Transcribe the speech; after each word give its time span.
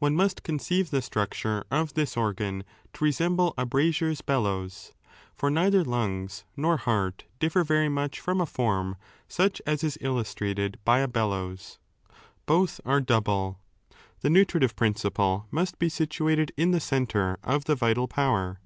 One 0.00 0.14
must 0.14 0.42
conceive 0.42 0.90
the 0.90 1.00
structure 1.00 1.64
of 1.70 1.94
this 1.94 2.14
organ 2.14 2.64
to 2.92 3.04
resemble 3.04 3.54
a 3.56 3.64
brazier's 3.64 4.20
bellows. 4.20 4.92
For 5.34 5.50
neither 5.50 5.82
lungs 5.82 6.44
nor 6.58 6.76
heart 6.76 7.24
differ 7.40 7.64
very 7.64 7.88
much 7.88 8.20
from 8.20 8.42
a 8.42 8.44
form 8.44 8.96
such 9.28 9.62
as 9.66 9.82
is 9.82 9.96
illustrated 10.02 10.78
by 10.84 10.98
a 10.98 11.08
bellows. 11.08 11.78
Both 12.44 12.82
are 12.84 13.00
double.^ 13.00 13.62
The 14.20 14.28
nutritive 14.28 14.76
principle 14.76 15.46
must 15.50 15.78
be 15.78 15.88
situated 15.88 16.52
in 16.58 16.72
the 16.72 16.78
centre 16.78 17.38
of 17.42 17.64
the 17.64 17.74
vital 17.74 18.06
power. 18.08 18.60